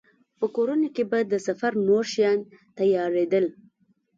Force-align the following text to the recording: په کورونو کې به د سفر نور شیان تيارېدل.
په 0.39 0.45
کورونو 0.55 0.87
کې 0.95 1.03
به 1.11 1.19
د 1.31 1.33
سفر 1.47 1.71
نور 1.87 2.03
شیان 2.13 2.39
تيارېدل. 2.77 3.45